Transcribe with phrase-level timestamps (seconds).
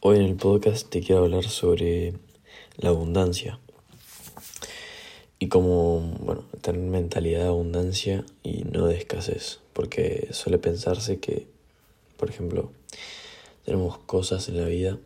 [0.00, 2.14] Hoy en el podcast te quiero hablar sobre
[2.76, 3.58] la abundancia.
[5.40, 11.48] Y cómo, bueno, tener mentalidad de abundancia y no de escasez, porque suele pensarse que,
[12.16, 12.70] por ejemplo,
[13.64, 14.98] tenemos cosas en la vida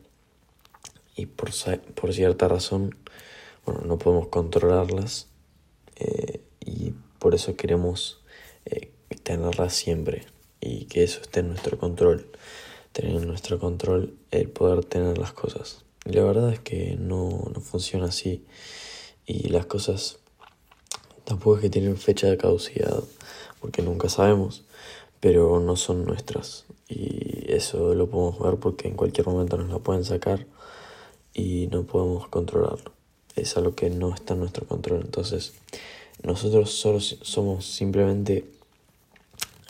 [1.16, 1.52] y por,
[1.94, 2.94] por cierta razón,
[3.64, 5.26] bueno, no podemos controlarlas
[5.96, 8.20] eh, y por eso queremos
[8.66, 8.90] eh,
[9.22, 10.26] tenerlas siempre
[10.60, 12.26] y que eso esté en nuestro control
[12.92, 15.84] tener en nuestro control el poder tener las cosas.
[16.04, 18.44] La verdad es que no, no funciona así.
[19.24, 20.18] Y las cosas
[21.24, 23.02] tampoco es que tienen fecha de caducidad,
[23.60, 24.64] porque nunca sabemos,
[25.20, 26.64] pero no son nuestras.
[26.88, 30.46] Y eso lo podemos ver porque en cualquier momento nos la pueden sacar
[31.32, 32.92] y no podemos controlarlo.
[33.36, 35.02] Es algo que no está en nuestro control.
[35.02, 35.54] Entonces,
[36.22, 38.44] nosotros solo somos simplemente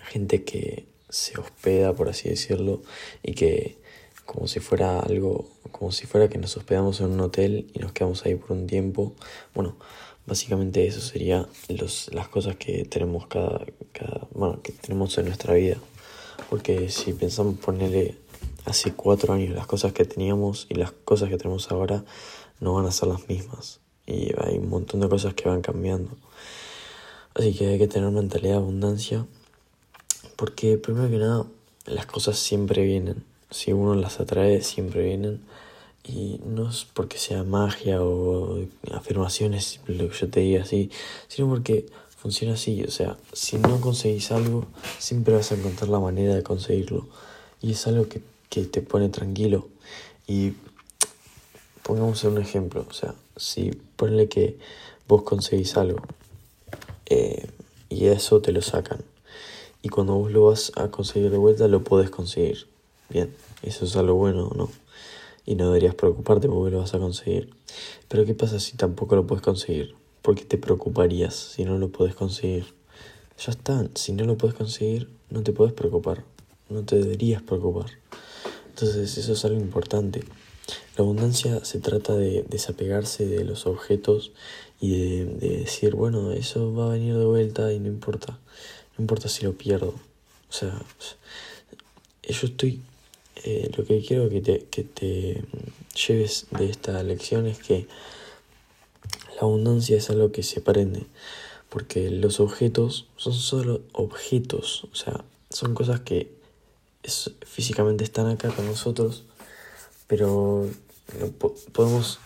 [0.08, 2.82] gente que se hospeda, por así decirlo,
[3.22, 3.76] y que
[4.24, 7.92] como si fuera algo, como si fuera que nos hospedamos en un hotel y nos
[7.92, 9.14] quedamos ahí por un tiempo.
[9.54, 9.76] Bueno,
[10.26, 15.52] básicamente eso sería los, las cosas que tenemos cada, cada, bueno, que tenemos en nuestra
[15.52, 15.76] vida.
[16.48, 18.16] Porque si pensamos ponerle
[18.64, 22.04] hace cuatro años las cosas que teníamos y las cosas que tenemos ahora
[22.58, 23.80] no van a ser las mismas.
[24.06, 26.16] Y hay un montón de cosas que van cambiando.
[27.34, 29.26] Así que hay que tener mentalidad de abundancia
[30.42, 31.46] porque primero que nada,
[31.86, 33.22] las cosas siempre vienen.
[33.52, 35.40] Si uno las atrae, siempre vienen.
[36.02, 38.58] Y no es porque sea magia o
[38.92, 40.90] afirmaciones, lo que yo te diga así,
[41.28, 42.82] sino porque funciona así.
[42.82, 44.66] O sea, si no conseguís algo,
[44.98, 47.06] siempre vas a encontrar la manera de conseguirlo.
[47.60, 49.68] Y es algo que, que te pone tranquilo.
[50.26, 50.54] Y
[51.84, 52.84] pongamos un ejemplo.
[52.90, 54.58] O sea, si ponle que
[55.06, 56.00] vos conseguís algo
[57.06, 57.48] eh,
[57.88, 59.11] y eso te lo sacan
[59.82, 62.66] y cuando vos lo vas a conseguir de vuelta lo podés conseguir.
[63.10, 64.70] Bien, eso es algo bueno, ¿no?
[65.44, 67.50] Y no deberías preocuparte porque lo vas a conseguir.
[68.08, 69.96] Pero ¿qué pasa si tampoco lo puedes conseguir?
[70.22, 72.64] ¿Por qué te preocuparías si no lo puedes conseguir?
[73.44, 76.24] Ya está, si no lo puedes conseguir, no te puedes preocupar.
[76.68, 77.90] No te deberías preocupar.
[78.68, 80.22] Entonces eso es algo importante.
[80.96, 84.32] La abundancia se trata de desapegarse de los objetos
[84.80, 88.38] y de, de decir, bueno, eso va a venir de vuelta y no importa.
[89.02, 89.96] Importa si lo pierdo.
[90.48, 90.80] O sea,
[92.22, 92.80] yo estoy...
[93.44, 95.42] Eh, lo que quiero que te, que te
[96.06, 97.88] lleves de esta lección es que
[99.34, 101.06] la abundancia es algo que se aprende.
[101.68, 104.84] Porque los objetos son solo objetos.
[104.92, 106.30] O sea, son cosas que
[107.44, 109.24] físicamente están acá con nosotros.
[110.06, 110.68] Pero
[111.72, 112.20] podemos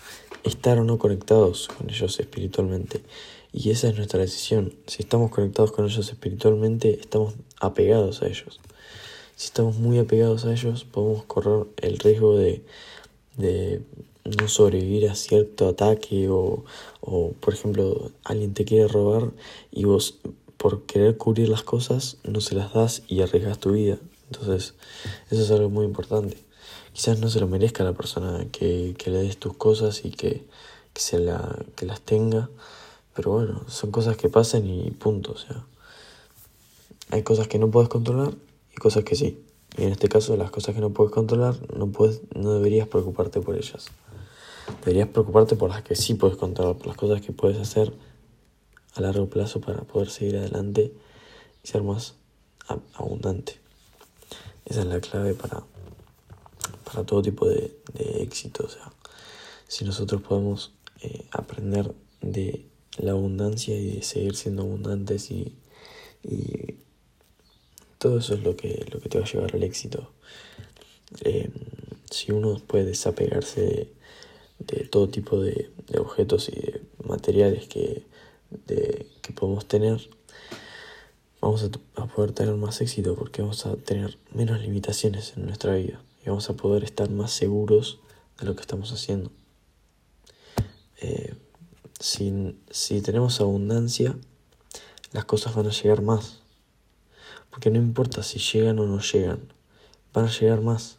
[0.44, 3.00] estar o no conectados con ellos espiritualmente.
[3.58, 4.74] Y esa es nuestra decisión.
[4.86, 8.60] Si estamos conectados con ellos espiritualmente, estamos apegados a ellos.
[9.34, 12.62] Si estamos muy apegados a ellos, podemos correr el riesgo de,
[13.38, 13.80] de
[14.38, 16.66] no sobrevivir a cierto ataque o,
[17.00, 19.32] o, por ejemplo, alguien te quiere robar
[19.70, 20.18] y vos
[20.58, 23.98] por querer cubrir las cosas no se las das y arriesgas tu vida.
[24.30, 24.74] Entonces,
[25.30, 26.36] eso es algo muy importante.
[26.92, 30.44] Quizás no se lo merezca la persona que, que le des tus cosas y que,
[30.94, 32.50] se la, que las tenga,
[33.16, 35.32] pero bueno, son cosas que pasan y punto.
[35.32, 35.64] O sea,
[37.10, 38.34] hay cosas que no puedes controlar
[38.72, 39.42] y cosas que sí.
[39.78, 43.40] Y en este caso, las cosas que no puedes controlar, no, puedes, no deberías preocuparte
[43.40, 43.86] por ellas.
[44.84, 47.92] Deberías preocuparte por las que sí puedes controlar, por las cosas que puedes hacer
[48.94, 50.92] a largo plazo para poder seguir adelante
[51.64, 52.14] y ser más
[52.94, 53.58] abundante.
[54.66, 55.62] Esa es la clave para,
[56.84, 58.64] para todo tipo de, de éxito.
[58.66, 58.92] O sea,
[59.68, 62.66] si nosotros podemos eh, aprender de
[62.98, 65.54] la abundancia y seguir siendo abundantes y,
[66.22, 66.76] y
[67.98, 70.10] todo eso es lo que, lo que te va a llevar al éxito.
[71.22, 71.50] Eh,
[72.10, 73.92] si uno puede desapegarse
[74.58, 78.04] de, todo tipo de, de, objetos y de materiales que,
[78.66, 80.08] de, que podemos tener,
[81.40, 85.74] vamos a, a, poder tener más éxito porque vamos a tener menos limitaciones en nuestra
[85.74, 88.00] vida y vamos a poder estar más seguros
[88.38, 89.30] de lo que estamos haciendo.
[91.00, 91.25] Eh,
[92.06, 94.16] si, si tenemos abundancia,
[95.12, 96.38] las cosas van a llegar más.
[97.50, 99.52] Porque no importa si llegan o no llegan,
[100.12, 100.98] van a llegar más.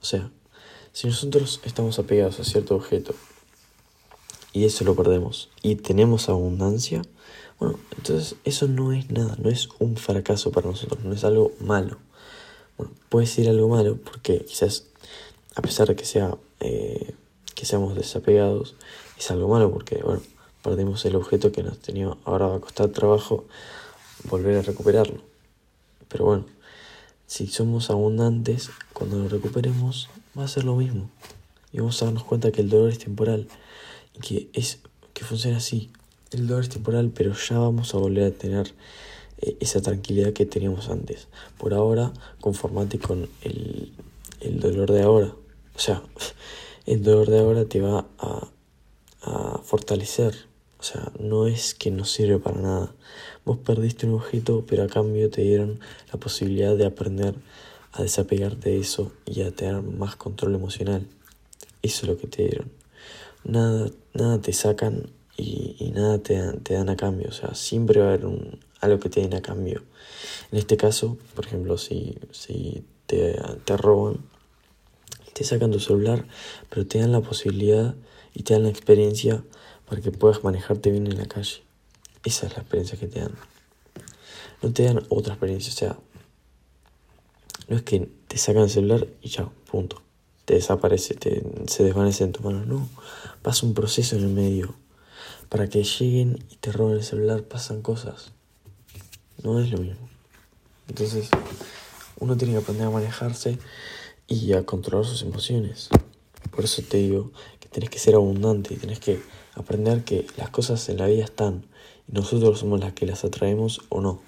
[0.00, 0.30] O sea,
[0.92, 3.14] si nosotros estamos apegados a cierto objeto
[4.52, 7.02] y eso lo perdemos y tenemos abundancia,
[7.58, 11.52] bueno, entonces eso no es nada, no es un fracaso para nosotros, no es algo
[11.60, 11.98] malo.
[12.78, 14.86] Bueno, puede ser algo malo porque quizás
[15.54, 17.14] a pesar de que sea eh,
[17.62, 18.74] que seamos desapegados,
[19.16, 20.20] es algo malo porque, bueno,
[20.64, 23.44] perdimos el objeto que nos tenía, ahora va a costar trabajo
[24.24, 25.20] volver a recuperarlo.
[26.08, 26.46] Pero bueno,
[27.28, 31.08] si somos abundantes, cuando lo recuperemos, va a ser lo mismo.
[31.72, 33.46] Y vamos a darnos cuenta que el dolor es temporal
[34.16, 34.80] y que, es,
[35.14, 35.92] que funciona así.
[36.32, 38.74] El dolor es temporal, pero ya vamos a volver a tener
[39.38, 41.28] eh, esa tranquilidad que teníamos antes.
[41.58, 43.92] Por ahora, conformate con el,
[44.40, 45.32] el dolor de ahora.
[45.76, 46.02] O sea,
[46.86, 48.48] el dolor de ahora te va a,
[49.22, 50.34] a fortalecer.
[50.78, 52.94] O sea, no es que no sirve para nada.
[53.44, 55.78] Vos perdiste un objeto, pero a cambio te dieron
[56.12, 57.34] la posibilidad de aprender
[57.92, 61.06] a desapegarte de eso y a tener más control emocional.
[61.82, 62.72] Eso es lo que te dieron.
[63.44, 67.28] Nada, nada te sacan y, nada te dan, te dan a cambio.
[67.28, 69.82] O sea, siempre va a haber un, algo que te den a cambio.
[70.50, 74.18] En este caso, por ejemplo, si, si te, te roban,
[75.42, 76.24] te sacan tu celular,
[76.70, 77.96] pero te dan la posibilidad
[78.32, 79.42] y te dan la experiencia
[79.88, 81.62] para que puedas manejarte bien en la calle.
[82.24, 83.34] Esa es la experiencia que te dan.
[84.62, 85.98] No te dan otra experiencia, o sea,
[87.68, 90.00] no es que te sacan el celular y ya, punto.
[90.44, 92.64] Te desaparece, te, se desvanece en tu mano.
[92.64, 92.88] No,
[93.42, 94.76] pasa un proceso en el medio.
[95.48, 98.30] Para que lleguen y te roben el celular pasan cosas.
[99.42, 100.08] No es lo mismo.
[100.88, 101.28] Entonces,
[102.20, 103.58] uno tiene que aprender a manejarse
[104.32, 105.88] y a controlar sus emociones.
[106.50, 107.30] Por eso te digo
[107.60, 109.20] que tenés que ser abundante y tenés que
[109.54, 111.66] aprender que las cosas en la vida están
[112.08, 114.20] y nosotros somos las que las atraemos o no.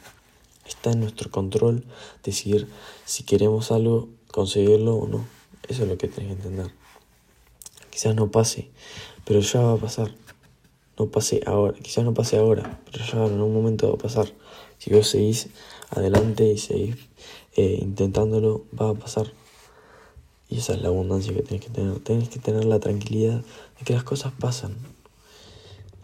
[0.67, 1.85] Está en nuestro control
[2.23, 2.69] decidir
[3.05, 5.25] si queremos algo, conseguirlo o no.
[5.69, 6.71] Eso es lo que tenés que entender.
[7.91, 8.71] Quizás no pase,
[9.25, 10.15] pero ya va a pasar.
[10.99, 14.33] No pase ahora, quizás no pase ahora, pero ya en un momento va a pasar.
[14.79, 15.49] Si vos seguís
[15.91, 16.97] adelante y seguís
[17.57, 19.33] eh, intentándolo, va a pasar.
[20.55, 21.99] Y esa es la abundancia que tenés que tener.
[21.99, 24.77] Tenés que tener la tranquilidad de que las cosas pasan.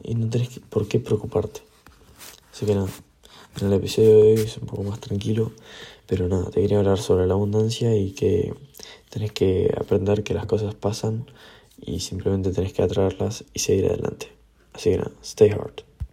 [0.03, 1.61] Y no tenés por qué preocuparte.
[2.53, 2.89] Así que nada.
[3.61, 5.53] En el episodio de hoy es un poco más tranquilo,
[6.07, 8.53] pero nada, te quería hablar sobre la abundancia y que
[9.09, 11.27] tenés que aprender que las cosas pasan
[11.81, 14.33] y simplemente tenés que atraerlas y seguir adelante.
[14.73, 15.90] Así que nada, stay hard.